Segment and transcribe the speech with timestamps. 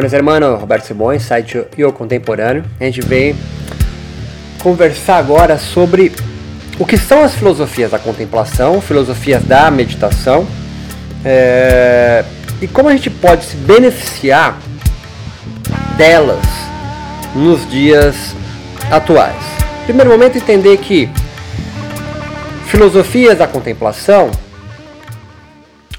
[0.00, 2.64] Buenas hermano, Roberto Simões, site Eu Contemporâneo.
[2.80, 3.36] A gente vem
[4.62, 6.10] conversar agora sobre
[6.78, 10.46] o que são as filosofias da contemplação, filosofias da meditação,
[11.22, 12.24] é,
[12.62, 14.58] e como a gente pode se beneficiar
[15.98, 16.46] delas
[17.34, 18.34] nos dias
[18.90, 19.36] atuais.
[19.84, 21.10] Primeiro momento, entender que
[22.68, 24.30] filosofias da contemplação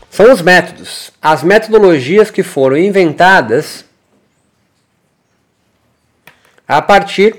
[0.09, 3.90] são os métodos, as metodologias que foram inventadas
[6.77, 7.35] a partir,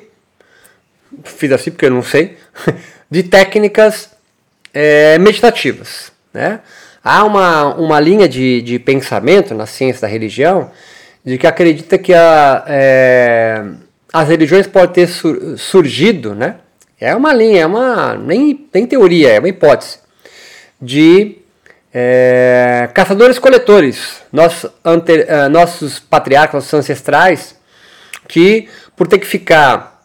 [1.25, 2.37] fiz assim porque eu não sei,
[3.11, 4.11] de técnicas
[4.75, 6.13] é, meditativas.
[6.35, 6.61] Né?
[7.03, 10.71] Há uma, uma linha de, de pensamento na ciência da religião
[11.25, 13.65] de que acredita que a, é,
[14.13, 16.57] as religiões podem ter sur, surgido, né?
[17.01, 19.99] é uma linha, é uma nem, nem teoria, é uma hipótese,
[20.81, 21.39] de
[21.95, 27.57] é, caçadores-coletores, nossos, uh, nossos patriarcas, nossos ancestrais,
[28.33, 30.05] que por ter que ficar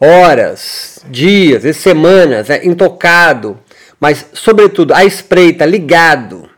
[0.00, 3.56] horas, dias e semanas né, intocado,
[4.00, 6.50] mas sobretudo à espreita, ligado,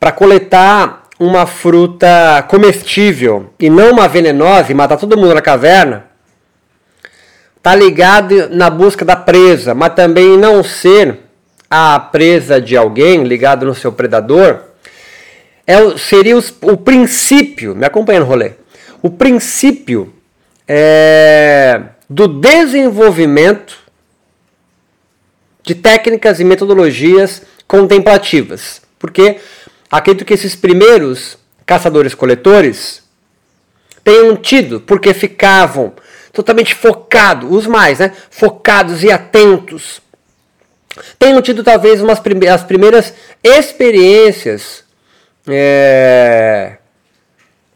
[0.00, 6.06] para coletar uma fruta comestível e não uma venenosa e matar todo mundo na caverna,
[7.62, 11.20] tá ligado na busca da presa, mas também não ser
[11.70, 14.60] a presa de alguém ligado no seu predador,
[15.66, 18.52] é, seria os, o princípio, me acompanha no rolê,
[19.02, 20.12] o princípio
[20.66, 23.78] é, do desenvolvimento
[25.62, 28.80] de técnicas e metodologias contemplativas.
[28.98, 29.38] Porque
[29.90, 33.02] acredito que esses primeiros caçadores-coletores
[34.02, 35.92] tenham tido, porque ficavam
[36.32, 38.12] totalmente focados, os mais, né?
[38.30, 40.00] Focados e atentos.
[41.18, 43.12] Tenham tido talvez umas prime as primeiras
[43.44, 44.84] experiências
[45.46, 46.77] é,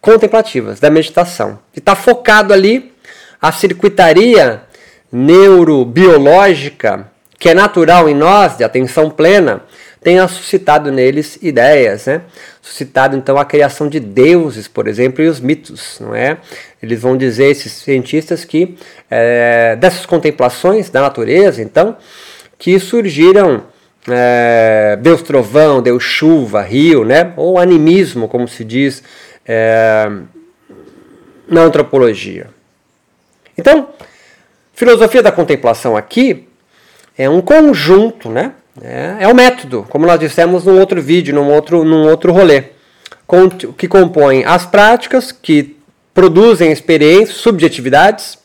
[0.03, 1.61] contemplativas, da meditação.
[1.75, 2.93] E está focado ali
[3.41, 4.63] a circuitaria
[5.11, 7.09] neurobiológica,
[7.39, 9.63] que é natural em nós, de atenção plena,
[10.03, 12.23] tenha suscitado neles ideias, né?
[12.61, 16.39] Suscitado então a criação de deuses, por exemplo, e os mitos, não é?
[16.83, 18.77] Eles vão dizer esses cientistas que
[19.09, 21.97] é, dessas contemplações da natureza, então,
[22.59, 23.63] que surgiram
[24.09, 27.33] é, Deus trovão, Deus chuva, rio, né?
[27.37, 29.05] Ou animismo, como se diz
[29.47, 30.11] é,
[31.49, 32.49] na antropologia.
[33.57, 33.89] Então,
[34.73, 36.49] filosofia da contemplação aqui
[37.17, 38.53] é um conjunto, né?
[38.81, 42.65] É, é um método, como nós dissemos num outro vídeo, num outro, num outro rolê,
[43.77, 45.77] que compõe as práticas que
[46.15, 48.39] produzem experiências, subjetividades.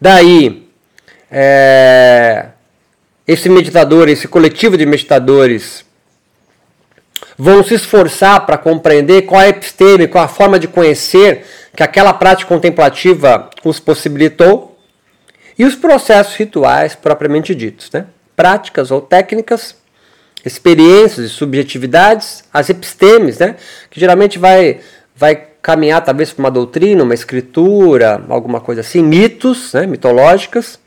[0.00, 0.68] Daí,
[1.30, 2.46] é,
[3.26, 5.84] esse meditador, esse coletivo de meditadores
[7.40, 11.82] vão se esforçar para compreender qual é a episteme, qual a forma de conhecer que
[11.82, 14.78] aquela prática contemplativa os possibilitou
[15.58, 18.04] e os processos rituais propriamente ditos, né?
[18.36, 19.74] práticas ou técnicas,
[20.44, 23.56] experiências e subjetividades, as epistemes, né?
[23.90, 24.80] que geralmente vai,
[25.16, 29.86] vai caminhar talvez para uma doutrina, uma escritura, alguma coisa assim, mitos né?
[29.86, 30.78] mitológicas,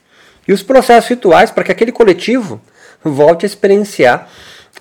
[0.47, 2.61] e os processos rituais para que aquele coletivo
[3.03, 4.29] volte a experienciar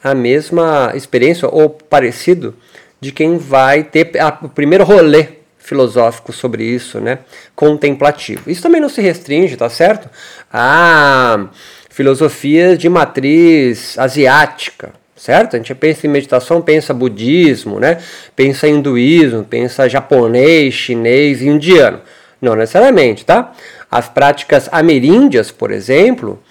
[0.03, 2.55] a mesma experiência ou parecido
[3.01, 7.21] de quem vai ter a, o primeiro rolê filosófico sobre isso, né?
[7.55, 8.51] Contemplativo.
[8.51, 10.09] Isso também não se restringe, tá certo?
[10.53, 11.47] A
[11.89, 15.55] filosofias de matriz asiática, certo?
[15.55, 17.99] A gente pensa em meditação, pensa budismo, né?
[18.35, 22.01] Pensa hinduísmo, pensa japonês, chinês, indiano.
[22.41, 23.53] Não necessariamente, tá?
[23.91, 26.43] As práticas ameríndias, por exemplo,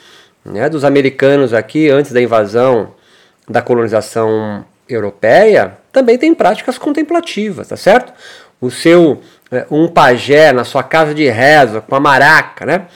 [0.46, 2.94] né, dos americanos aqui antes da invasão
[3.48, 8.14] da colonização europeia, também tem práticas contemplativas, tá certo?
[8.60, 9.22] O seu
[9.52, 12.88] é, um pajé na sua casa de reza com a maraca, né?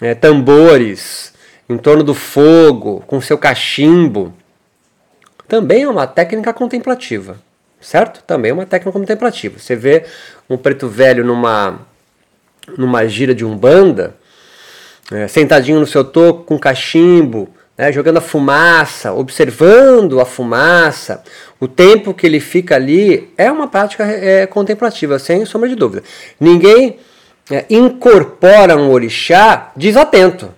[0.00, 1.32] É, tambores
[1.68, 4.34] em torno do fogo, com seu cachimbo,
[5.46, 7.36] também é uma técnica contemplativa,
[7.80, 8.22] certo?
[8.24, 9.58] Também é uma técnica contemplativa.
[9.58, 10.04] Você vê
[10.48, 11.78] um preto velho numa
[12.76, 14.14] numa gira de umbanda,
[15.10, 17.48] é, sentadinho no seu toco com cachimbo,
[17.80, 21.22] né, jogando a fumaça, observando a fumaça,
[21.58, 26.02] o tempo que ele fica ali é uma prática é, contemplativa, sem sombra de dúvida.
[26.38, 26.98] Ninguém
[27.50, 30.52] é, incorpora um orixá desatento.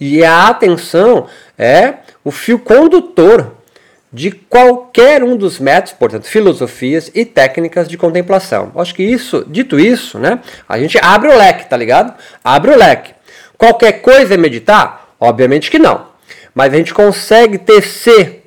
[0.00, 1.26] E a atenção
[1.58, 3.52] é o fio condutor
[4.10, 8.72] de qualquer um dos métodos, portanto, filosofias e técnicas de contemplação.
[8.76, 12.14] Acho que isso, dito isso, né, a gente abre o leque, tá ligado?
[12.42, 13.12] Abre o leque.
[13.58, 15.10] Qualquer coisa é meditar?
[15.20, 16.13] Obviamente que não
[16.54, 18.44] mas a gente consegue tecer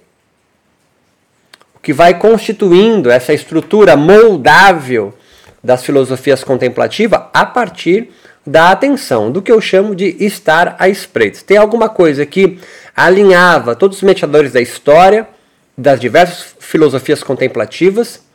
[1.76, 5.14] o que vai constituindo essa estrutura moldável
[5.64, 8.10] das filosofias contemplativas a partir
[8.46, 11.42] da atenção, do que eu chamo de estar à espreita.
[11.46, 12.60] Tem alguma coisa que
[12.96, 15.28] alinhava todos os mediadores da história,
[15.78, 18.26] das diversas filosofias contemplativas,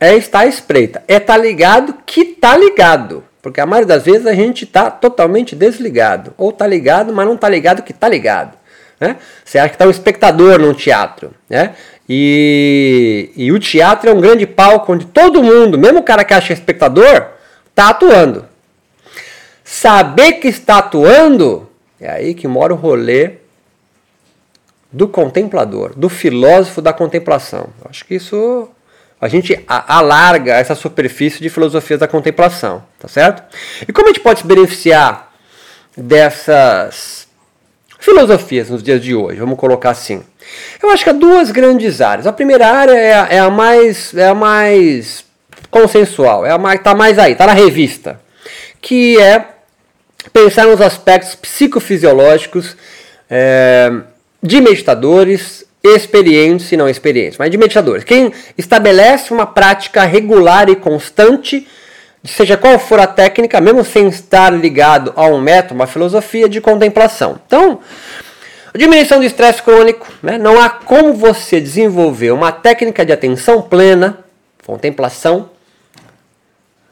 [0.00, 1.04] é estar à espreita.
[1.06, 3.22] É estar tá ligado que está ligado.
[3.42, 6.34] Porque a maioria das vezes a gente está totalmente desligado.
[6.36, 8.56] Ou está ligado, mas não está ligado que está ligado.
[8.98, 9.16] Né?
[9.44, 11.32] Você acha que está um espectador num teatro.
[11.48, 11.74] Né?
[12.08, 16.34] E, e o teatro é um grande palco onde todo mundo, mesmo o cara que
[16.34, 17.28] acha espectador,
[17.68, 18.44] está atuando.
[19.64, 21.70] Saber que está atuando,
[22.00, 23.34] é aí que mora o rolê
[24.92, 27.68] do contemplador, do filósofo da contemplação.
[27.88, 28.68] Acho que isso
[29.20, 33.42] a gente alarga essa superfície de filosofias da contemplação, tá certo?
[33.86, 35.30] E como a gente pode se beneficiar
[35.94, 37.28] dessas
[37.98, 39.38] filosofias nos dias de hoje?
[39.38, 40.22] Vamos colocar assim.
[40.82, 42.26] Eu acho que há duas grandes áreas.
[42.26, 45.24] A primeira área é a, é a mais é a mais
[45.70, 48.18] consensual, é a mais tá mais aí, tá na revista,
[48.80, 49.44] que é
[50.32, 52.74] pensar nos aspectos psicofisiológicos
[53.28, 53.92] é,
[54.42, 58.04] de meditadores experientes e não experientes, mas de meditadores.
[58.04, 61.66] Quem estabelece uma prática regular e constante,
[62.22, 66.60] seja qual for a técnica, mesmo sem estar ligado a um método, uma filosofia de
[66.60, 67.40] contemplação.
[67.46, 67.80] Então,
[68.74, 70.38] Diminuição do estresse crônico, né?
[70.38, 74.18] não há como você desenvolver uma técnica de atenção plena,
[74.64, 75.50] contemplação,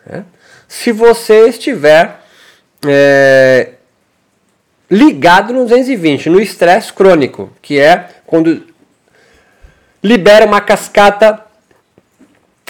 [0.04, 0.24] né?
[0.66, 2.20] se você estiver
[2.84, 3.70] é,
[4.90, 8.66] ligado no 220, no estresse crônico, que é quando
[10.02, 11.44] libera uma cascata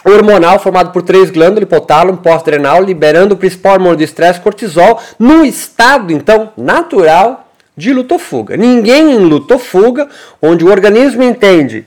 [0.05, 5.45] hormonal formado por três glândulas, hipotálamo, pós-adrenal, liberando o principal hormônio do estresse, cortisol, no
[5.45, 8.57] estado, então, natural de luto-fuga.
[8.57, 10.09] Ninguém em luto-fuga,
[10.41, 11.87] onde o organismo entende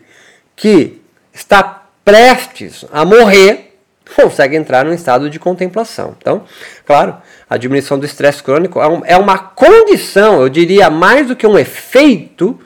[0.56, 1.02] que
[1.34, 3.78] está prestes a morrer,
[4.16, 6.16] consegue entrar num estado de contemplação.
[6.18, 6.44] Então,
[6.86, 7.16] claro,
[7.50, 11.58] a diminuição do estresse crônico é, é uma condição, eu diria mais do que um
[11.58, 12.60] efeito,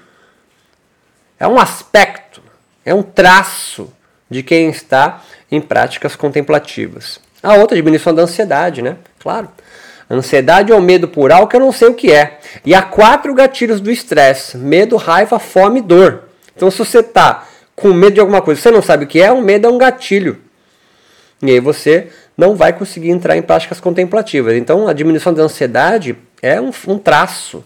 [1.40, 2.25] é um aspecto,
[2.86, 3.92] é um traço
[4.30, 7.20] de quem está em práticas contemplativas.
[7.42, 8.98] A outra, a diminuição da ansiedade, né?
[9.20, 9.50] Claro.
[10.10, 12.40] Ansiedade ou medo por algo que eu não sei o que é.
[12.64, 16.26] E há quatro gatilhos do estresse: medo, raiva, fome e dor.
[16.56, 19.32] Então, se você está com medo de alguma coisa, você não sabe o que é,
[19.32, 20.40] o medo é um gatilho.
[21.42, 24.54] E aí você não vai conseguir entrar em práticas contemplativas.
[24.56, 27.64] Então, a diminuição da ansiedade é um, um traço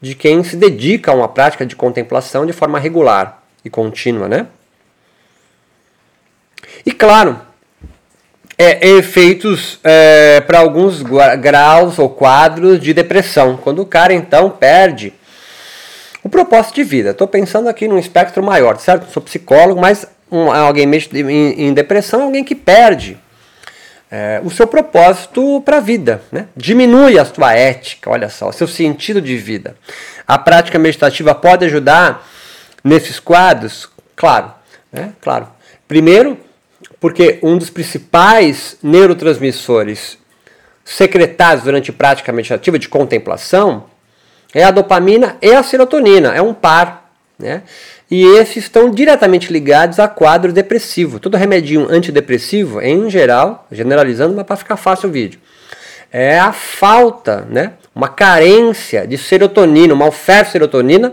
[0.00, 4.46] de quem se dedica a uma prática de contemplação de forma regular e contínua, né?
[6.84, 7.40] E claro,
[8.56, 13.56] é, efeitos é, para alguns graus ou quadros de depressão.
[13.56, 15.12] Quando o cara então perde
[16.22, 17.10] o propósito de vida.
[17.10, 19.10] Estou pensando aqui num espectro maior, certo?
[19.10, 20.84] Sou psicólogo, mas um, alguém
[21.14, 23.16] em, em, depressão é alguém que perde
[24.10, 26.20] é, o seu propósito para a vida.
[26.32, 26.46] Né?
[26.56, 29.76] Diminui a sua ética, olha só, o seu sentido de vida.
[30.26, 32.26] A prática meditativa pode ajudar
[32.88, 33.88] nesses quadros?
[34.16, 34.52] Claro,
[34.92, 35.12] né?
[35.20, 35.48] claro.
[35.86, 36.38] Primeiro,
[36.98, 40.18] porque um dos principais neurotransmissores
[40.84, 43.84] secretados durante prática meditativa de contemplação
[44.54, 47.62] é a dopamina e a serotonina, é um par, né?
[48.10, 51.20] E esses estão diretamente ligados a quadro depressivo.
[51.20, 55.38] Todo remedinho antidepressivo, em geral, generalizando, mas para ficar fácil o vídeo,
[56.10, 57.74] é a falta, né?
[57.94, 61.12] Uma carência de serotonina, uma oferta de serotonina,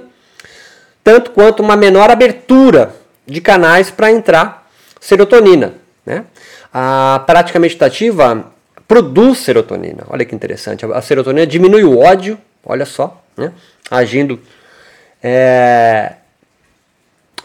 [1.06, 2.96] tanto quanto uma menor abertura
[3.28, 4.68] de canais para entrar
[5.00, 5.76] serotonina.
[6.04, 6.26] Né?
[6.74, 8.52] A prática meditativa
[8.88, 10.04] produz serotonina.
[10.10, 10.84] Olha que interessante.
[10.84, 13.52] A serotonina diminui o ódio, olha só, né?
[13.90, 14.40] agindo
[15.22, 16.14] é,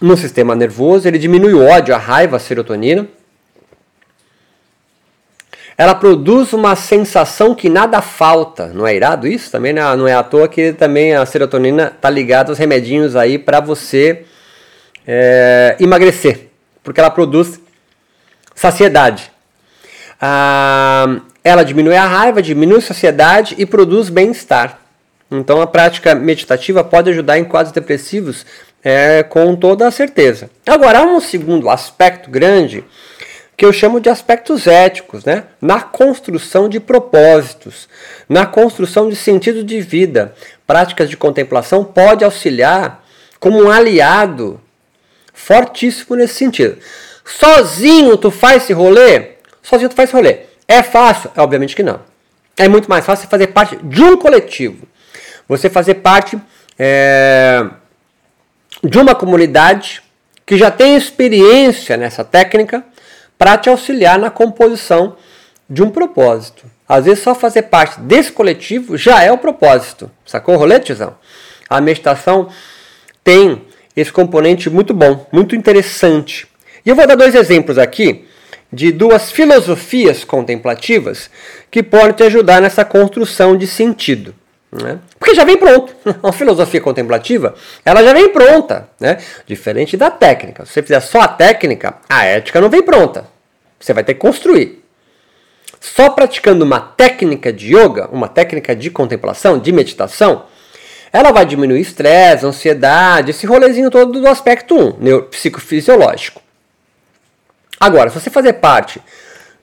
[0.00, 1.07] no sistema nervoso.
[1.07, 3.07] Ele diminui o ódio, a raiva, a serotonina.
[5.80, 8.66] Ela produz uma sensação que nada falta.
[8.66, 9.50] Não é irado isso?
[9.50, 13.60] Também não é à toa que também a serotonina está ligada aos remedinhos aí para
[13.60, 14.26] você
[15.06, 16.50] é, emagrecer
[16.82, 17.58] porque ela produz
[18.54, 19.32] saciedade.
[20.20, 24.78] Ah, ela diminui a raiva, diminui a saciedade e produz bem-estar.
[25.30, 28.44] Então a prática meditativa pode ajudar em quadros depressivos
[28.84, 30.50] é, com toda a certeza.
[30.66, 32.84] Agora, há um segundo aspecto grande
[33.61, 35.45] que eu chamo de aspectos éticos, né?
[35.61, 37.90] na construção de propósitos,
[38.26, 40.35] na construção de sentido de vida.
[40.67, 43.05] Práticas de contemplação pode auxiliar
[43.38, 44.59] como um aliado
[45.35, 46.79] Fortíssimo nesse sentido.
[47.23, 49.33] Sozinho tu faz esse rolê?
[49.62, 50.38] Sozinho tu faz esse rolê.
[50.67, 51.31] É fácil?
[51.37, 52.00] É, obviamente que não.
[52.57, 54.88] É muito mais fácil fazer parte de um coletivo.
[55.47, 56.40] Você fazer parte
[56.79, 57.67] é,
[58.83, 60.02] de uma comunidade
[60.47, 62.83] que já tem experiência nessa técnica
[63.40, 65.16] para te auxiliar na composição
[65.66, 66.66] de um propósito.
[66.87, 70.11] Às vezes só fazer parte desse coletivo já é o propósito.
[70.26, 71.16] Sacou o rolê, tiozão?
[71.66, 72.50] A meditação
[73.25, 73.62] tem
[73.97, 76.47] esse componente muito bom, muito interessante.
[76.85, 78.26] E eu vou dar dois exemplos aqui
[78.70, 81.30] de duas filosofias contemplativas
[81.70, 84.35] que podem te ajudar nessa construção de sentido.
[84.73, 85.00] Né?
[85.19, 85.95] Porque já vem pronto.
[86.23, 88.89] Uma filosofia contemplativa, ela já vem pronta.
[88.99, 89.19] Né?
[89.47, 90.65] Diferente da técnica.
[90.65, 93.27] Se você fizer só a técnica, a ética não vem pronta.
[93.79, 94.85] Você vai ter que construir.
[95.81, 100.45] Só praticando uma técnica de yoga, uma técnica de contemplação, de meditação,
[101.12, 106.41] ela vai diminuir estresse, ansiedade, esse rolezinho todo do aspecto 1, psicofisiológico.
[107.81, 109.00] Agora, se você fazer parte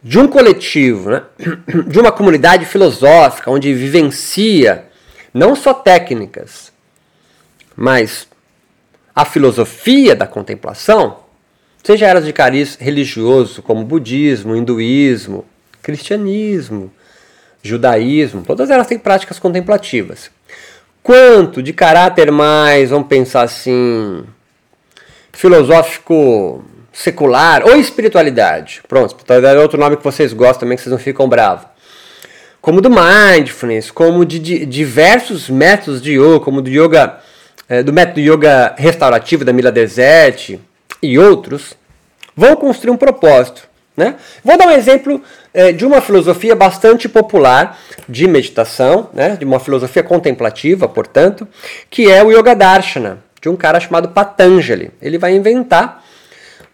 [0.01, 1.23] de um coletivo, né,
[1.87, 4.86] de uma comunidade filosófica, onde vivencia
[5.37, 6.71] não só técnicas,
[7.75, 8.27] mas
[9.15, 11.17] a filosofia da contemplação,
[11.83, 15.45] seja elas de cariz religioso, como budismo, hinduísmo,
[15.81, 16.91] cristianismo,
[17.61, 20.31] judaísmo, todas elas têm práticas contemplativas.
[21.03, 24.25] Quanto de caráter mais, vamos pensar assim,
[25.31, 28.81] filosófico secular ou espiritualidade.
[28.87, 31.67] Pronto, espiritualidade é outro nome que vocês gostam também, que vocês não ficam bravos.
[32.67, 37.19] Como do mindfulness, como de, de diversos métodos de yoga, como do yoga,
[37.69, 40.59] é, do método yoga restaurativo da Mila Desert
[41.01, 41.77] e outros,
[42.35, 43.69] vão construir um propósito.
[43.95, 44.15] Né?
[44.43, 45.21] Vou dar um exemplo
[45.53, 49.37] é, de uma filosofia bastante popular de meditação, né?
[49.37, 51.47] de uma filosofia contemplativa, portanto,
[51.89, 54.91] que é o Yoga Darshana, de um cara chamado Patanjali.
[55.01, 56.03] Ele vai inventar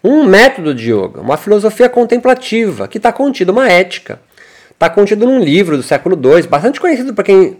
[0.02, 4.18] um método de yoga, uma filosofia contemplativa, que está contida uma ética.
[4.74, 7.56] Está contido num livro do século II, bastante conhecido para quem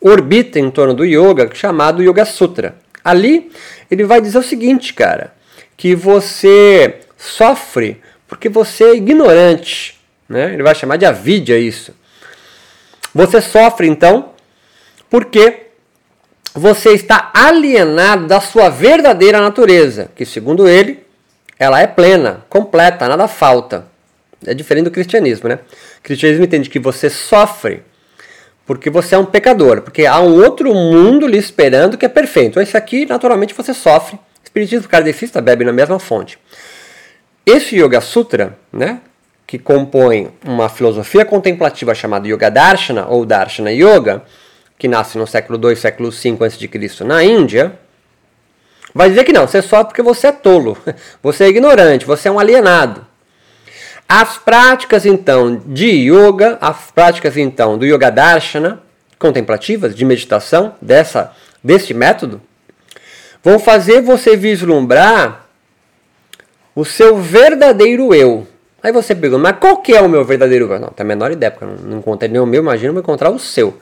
[0.00, 2.76] orbita em torno do yoga, chamado Yoga Sutra.
[3.04, 3.50] Ali
[3.90, 5.34] ele vai dizer o seguinte, cara,
[5.76, 9.98] que você sofre porque você é ignorante.
[10.28, 10.54] Né?
[10.54, 11.94] Ele vai chamar de avidya isso.
[13.14, 14.30] Você sofre então
[15.08, 15.66] porque
[16.54, 21.04] você está alienado da sua verdadeira natureza, que segundo ele
[21.58, 23.86] ela é plena, completa, nada falta.
[24.46, 25.58] É diferente do cristianismo, né?
[25.98, 27.82] O cristianismo entende que você sofre
[28.66, 32.50] porque você é um pecador, porque há um outro mundo lhe esperando que é perfeito.
[32.50, 34.18] Então, esse aqui, naturalmente, você sofre.
[34.42, 36.38] Espiritismo kardecista bebe na mesma fonte.
[37.44, 39.00] Esse Yoga Sutra, né,
[39.46, 44.24] que compõe uma filosofia contemplativa chamada Yoga Darshana ou Darshana Yoga,
[44.76, 47.04] que nasce no século II, século V a.C.
[47.04, 47.78] na Índia,
[48.92, 50.76] vai dizer que não, você sofre porque você é tolo,
[51.22, 53.06] você é ignorante, você é um alienado.
[54.08, 58.80] As práticas então de yoga, as práticas então do yoga darshana,
[59.18, 61.32] contemplativas, de meditação, dessa,
[61.62, 62.40] desse método,
[63.42, 65.46] vão fazer você vislumbrar
[66.74, 68.46] o seu verdadeiro eu.
[68.82, 70.78] Aí você pergunta, mas qual que é o meu verdadeiro eu?
[70.78, 73.30] Não, tem a menor ideia, porque eu não encontrei nem o meu, imagina eu encontrar
[73.30, 73.76] o seu.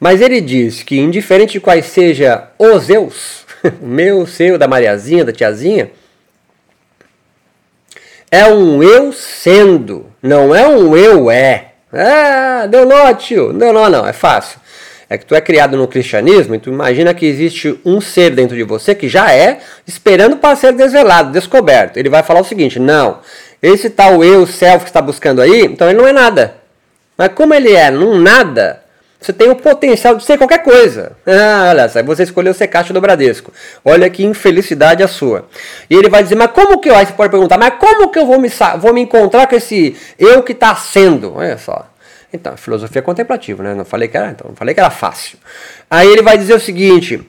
[0.00, 3.44] Mas ele diz que, indiferente de quais seja os eus,
[3.82, 5.90] o meu, o seu, da Mariazinha, da tiazinha,
[8.30, 11.72] é um eu sendo, não é um eu é.
[11.92, 13.52] Ah, deu nó, tio.
[13.52, 14.58] Deu nó, não, é fácil.
[15.08, 18.56] É que tu é criado no cristianismo e tu imagina que existe um ser dentro
[18.56, 21.96] de você que já é esperando para ser desvelado, descoberto.
[21.96, 23.20] Ele vai falar o seguinte: não,
[23.62, 26.56] esse tal eu, self que está buscando aí, então ele não é nada.
[27.16, 28.82] Mas como ele é num nada,
[29.26, 31.16] você tem o potencial de ser qualquer coisa.
[31.26, 33.52] Ah, olha só, você escolheu ser caixa do Bradesco.
[33.84, 35.48] Olha que infelicidade a sua.
[35.90, 36.94] E ele vai dizer, mas como que eu...
[36.94, 39.96] Aí você pode perguntar, mas como que eu vou me, vou me encontrar com esse
[40.16, 41.34] eu que está sendo?
[41.34, 41.90] Olha só.
[42.32, 43.74] Então, filosofia contemplativa, né?
[43.74, 45.38] Não falei que era, então, não falei que era fácil.
[45.90, 47.20] Aí ele vai dizer o seguinte,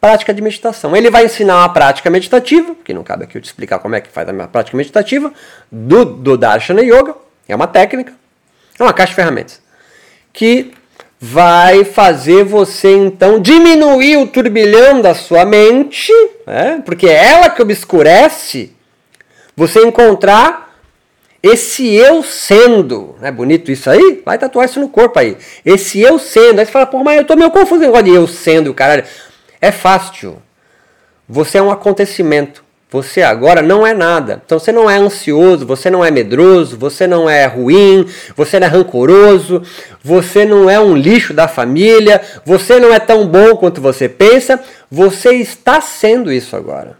[0.00, 0.96] prática de meditação.
[0.96, 4.00] Ele vai ensinar uma prática meditativa, que não cabe aqui eu te explicar como é
[4.00, 5.32] que faz a minha prática meditativa,
[5.70, 7.14] do, do Darshana Yoga,
[7.48, 8.12] é uma técnica,
[8.78, 9.60] é uma caixa de ferramentas,
[10.32, 10.72] que
[11.28, 16.12] vai fazer você então diminuir o turbilhão da sua mente,
[16.46, 16.80] né?
[16.86, 18.72] porque é ela que obscurece,
[19.56, 20.78] você encontrar
[21.42, 23.16] esse eu sendo.
[23.20, 24.22] Não é bonito isso aí?
[24.24, 25.36] Vai tatuar isso no corpo aí.
[25.64, 26.60] Esse eu sendo.
[26.60, 29.04] Aí você fala, pô, mas eu tô meio confuso com negócio de eu sendo, caralho.
[29.60, 30.40] É fácil.
[31.28, 32.64] Você é um acontecimento.
[32.90, 34.40] Você agora não é nada.
[34.44, 38.66] Então você não é ansioso, você não é medroso, você não é ruim, você não
[38.66, 39.62] é rancoroso,
[40.02, 44.62] você não é um lixo da família, você não é tão bom quanto você pensa.
[44.90, 46.96] Você está sendo isso agora.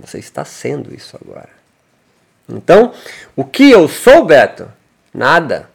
[0.00, 1.50] Você está sendo isso agora.
[2.48, 2.92] Então,
[3.36, 4.68] o que eu sou, Beto?
[5.12, 5.70] Nada.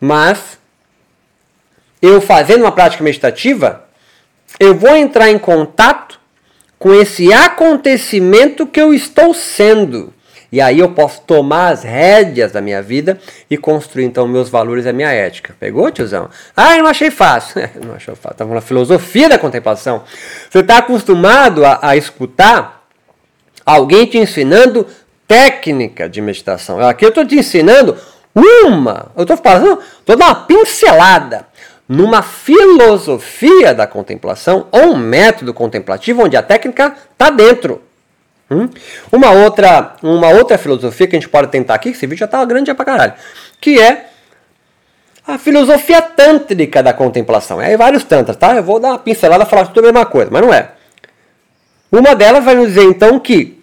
[0.00, 0.58] Mas,
[2.00, 3.84] eu fazendo uma prática meditativa,
[4.58, 6.19] eu vou entrar em contato
[6.80, 10.14] com esse acontecimento que eu estou sendo.
[10.50, 14.86] E aí eu posso tomar as rédeas da minha vida e construir então meus valores
[14.86, 15.54] e a minha ética.
[15.60, 16.30] Pegou, tiozão?
[16.56, 17.60] Ah, eu não achei fácil.
[17.86, 18.32] não achou fácil.
[18.32, 20.02] Estava na filosofia da contemplação.
[20.48, 22.88] Você está acostumado a, a escutar
[23.64, 24.86] alguém te ensinando
[25.28, 26.80] técnica de meditação.
[26.80, 27.94] Aqui eu estou te ensinando
[28.34, 31.46] uma, eu estou falando, estou dando uma pincelada
[31.90, 37.82] numa filosofia da contemplação ou um método contemplativo onde a técnica está dentro.
[38.48, 38.68] Hum?
[39.10, 42.26] Uma, outra, uma outra filosofia que a gente pode tentar aqui, que esse vídeo já
[42.26, 43.14] está grande pra caralho,
[43.60, 44.06] que é
[45.26, 47.60] a filosofia tântrica da contemplação.
[47.60, 48.54] É vários tantras, tá?
[48.54, 50.70] Eu vou dar uma pincelada falar tudo a mesma coisa, mas não é.
[51.90, 53.59] Uma delas vai nos dizer então que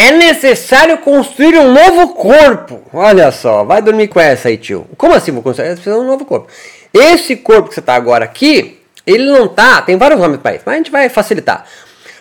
[0.00, 2.80] é necessário construir um novo corpo.
[2.90, 4.86] Olha só, vai dormir com essa aí, tio.
[4.96, 5.74] Como assim vou construir?
[5.74, 6.48] De um novo corpo.
[6.92, 10.62] Esse corpo que você está agora aqui, ele não está, tem vários nomes para isso,
[10.64, 11.66] mas a gente vai facilitar.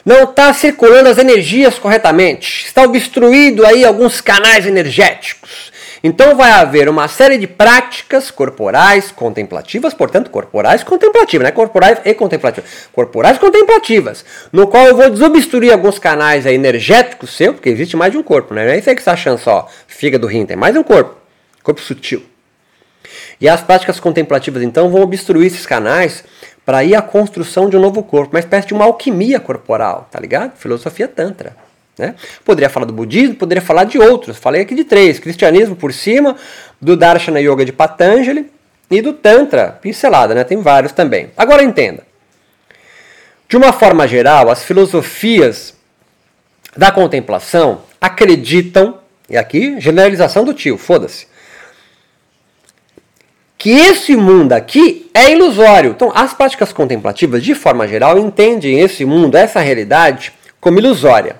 [0.06, 5.69] Não está circulando as energias corretamente, está obstruído aí alguns canais energéticos.
[6.04, 11.52] Então vai haver uma série de práticas corporais contemplativas, portanto, corporais contemplativas, né?
[11.52, 12.70] Corporais e contemplativas.
[12.94, 18.18] Corporais contemplativas, no qual eu vou desobstruir alguns canais energéticos seu, porque existe mais de
[18.18, 18.66] um corpo, né?
[18.66, 21.16] Não é isso aí que você está achando só, fígado, rim, tem mais um corpo.
[21.62, 22.24] Corpo sutil.
[23.42, 26.24] E as práticas contemplativas, então, vão obstruir esses canais
[26.66, 30.20] para ir à construção de um novo corpo, uma espécie de uma alquimia corporal, tá
[30.20, 30.56] ligado?
[30.58, 31.69] Filosofia Tantra.
[32.00, 32.16] Né?
[32.46, 34.38] Poderia falar do budismo, poderia falar de outros.
[34.38, 36.38] Falei aqui de três: cristianismo por cima,
[36.80, 38.50] do Darshana Yoga de Patanjali
[38.90, 40.46] e do Tantra, pincelada, né?
[40.46, 41.30] Tem vários também.
[41.36, 42.08] Agora entenda.
[43.50, 45.74] De uma forma geral, as filosofias
[46.78, 51.28] da contemplação acreditam, e aqui generalização do tio, foda-se,
[53.58, 55.92] que esse mundo aqui é ilusório.
[55.92, 61.36] Então, as práticas contemplativas, de forma geral, entendem esse mundo, essa realidade, como ilusória.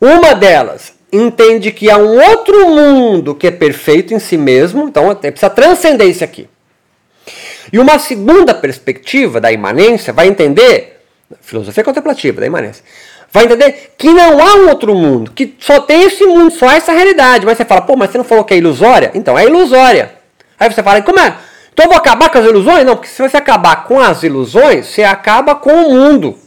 [0.00, 5.14] Uma delas entende que há um outro mundo que é perfeito em si mesmo, então
[5.14, 6.48] precisa transcender isso aqui.
[7.72, 11.02] E uma segunda perspectiva da imanência vai entender,
[11.40, 12.82] filosofia contemplativa da imanência,
[13.32, 16.92] vai entender que não há um outro mundo, que só tem esse mundo, só essa
[16.92, 17.44] realidade.
[17.44, 19.10] Mas você fala, pô, mas você não falou que é ilusória?
[19.14, 20.14] Então é ilusória.
[20.58, 21.36] Aí você fala, como é?
[21.72, 22.84] Então eu vou acabar com as ilusões?
[22.84, 26.38] Não, porque se você acabar com as ilusões, você acaba com o mundo.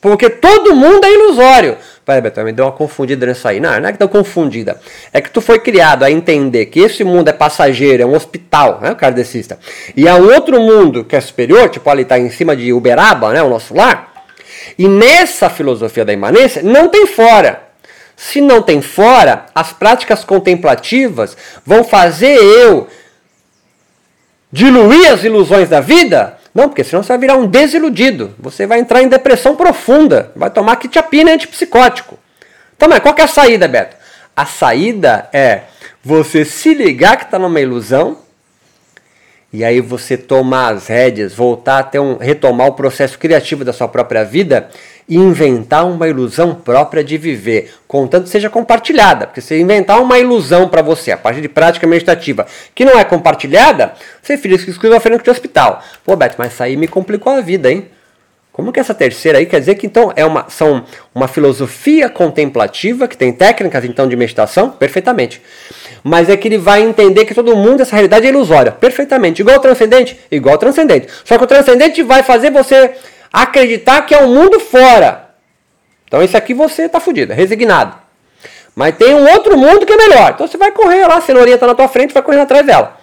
[0.00, 1.76] Porque todo mundo é ilusório.
[2.06, 3.58] Peraí, Beto, me deu uma confundida nisso aí.
[3.58, 4.80] Não, não é que deu confundida.
[5.12, 8.78] É que tu foi criado a entender que esse mundo é passageiro, é um hospital,
[8.80, 9.58] né, o kardecista.
[9.96, 13.32] E há um outro mundo que é superior, tipo ali está em cima de Uberaba,
[13.32, 14.24] né, o nosso lar.
[14.78, 17.62] E nessa filosofia da imanência, não tem fora.
[18.14, 22.86] Se não tem fora, as práticas contemplativas vão fazer eu
[24.52, 26.35] diluir as ilusões da vida?
[26.56, 28.34] Não, porque senão você vai virar um desiludido.
[28.38, 30.32] Você vai entrar em depressão profunda.
[30.34, 32.18] Vai tomar quitiapina antipsicótico.
[32.74, 33.94] Então, mas qual que é a saída, Beto?
[34.34, 35.64] A saída é
[36.02, 38.16] você se ligar que está numa ilusão
[39.52, 43.88] e aí você tomar as rédeas, voltar até um retomar o processo criativo da sua
[43.88, 44.68] própria vida
[45.08, 49.26] e inventar uma ilusão própria de viver, contanto seja compartilhada.
[49.26, 53.04] Porque se inventar uma ilusão para você, a partir de prática meditativa, que não é
[53.04, 55.82] compartilhada, você fica esquizofrênico de hospital.
[56.04, 57.88] Pô, Beto, mas isso aí me complicou a vida, hein?
[58.56, 60.82] Como que essa terceira aí quer dizer que então é uma, são
[61.14, 64.70] uma filosofia contemplativa que tem técnicas então de meditação?
[64.70, 65.42] Perfeitamente.
[66.08, 68.70] Mas é que ele vai entender que todo mundo, essa realidade é ilusória.
[68.70, 69.42] Perfeitamente.
[69.42, 70.16] Igual ao transcendente?
[70.30, 71.08] Igual ao transcendente.
[71.24, 72.92] Só que o transcendente vai fazer você
[73.32, 75.30] acreditar que é um mundo fora.
[76.06, 77.96] Então esse aqui você está fudido, é resignado.
[78.72, 80.30] Mas tem um outro mundo que é melhor.
[80.32, 83.00] Então você vai correr lá, a cenourinha está na tua frente, vai correndo atrás dela.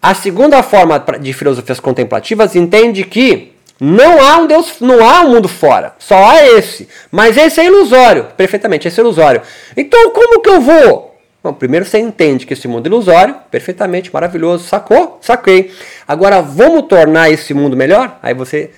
[0.00, 5.34] A segunda forma de filosofias contemplativas entende que não há um Deus, não há um
[5.34, 6.88] mundo fora, só há esse.
[7.10, 9.42] Mas esse é ilusório, perfeitamente, esse é ilusório.
[9.76, 11.11] Então como que eu vou?
[11.42, 15.18] Bom, primeiro você entende que esse mundo é ilusório, perfeitamente, maravilhoso, sacou?
[15.20, 15.72] Saquei.
[16.06, 18.18] Agora vamos tornar esse mundo melhor?
[18.22, 18.70] Aí você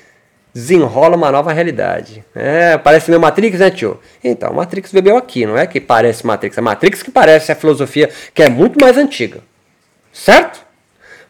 [0.55, 2.25] desenrola uma nova realidade.
[2.35, 4.01] É, parece meu Matrix, né, tio?
[4.23, 8.09] Então, Matrix bebeu aqui, não é que parece Matrix, é Matrix que parece a filosofia
[8.33, 9.41] que é muito mais antiga.
[10.11, 10.64] Certo?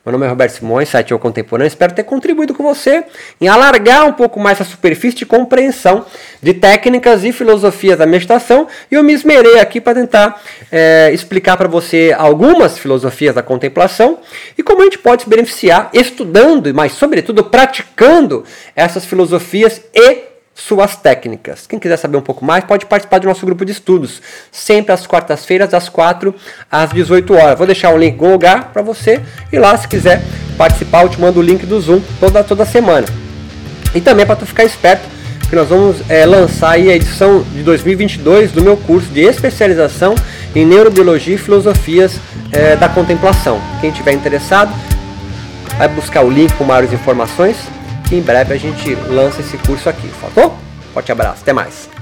[0.05, 1.67] Meu nome é Roberto Simões, site O Contemporâneo.
[1.67, 3.05] Espero ter contribuído com você
[3.41, 6.05] em alargar um pouco mais a superfície de compreensão
[6.43, 8.69] de técnicas e filosofias da meditação.
[8.91, 14.19] E eu me esmerei aqui para tentar é, explicar para você algumas filosofias da contemplação
[14.59, 18.45] e como a gente pode se beneficiar estudando, mas sobretudo praticando
[18.77, 21.67] essas filosofias e suas técnicas.
[21.67, 25.07] Quem quiser saber um pouco mais, pode participar do nosso grupo de estudos, sempre às
[25.07, 26.35] quartas-feiras, das 4
[26.71, 27.59] às 18 horas.
[27.59, 29.21] Vou deixar o link em algum lugar para você
[29.53, 30.23] e lá, se quiser
[30.57, 33.07] participar, eu te mando o link do Zoom toda, toda semana.
[33.95, 35.15] E também para tu ficar esperto,
[35.49, 40.15] que nós vamos é, lançar a edição de 2022 do meu curso de especialização
[40.55, 42.19] em neurobiologia e filosofias
[42.51, 43.61] é, da contemplação.
[43.81, 44.73] Quem tiver interessado,
[45.77, 47.57] vai buscar o link com maiores informações,
[48.09, 50.57] que em breve a gente lança esse curso aqui, faltou?
[50.93, 51.94] Forte abraço, até mais!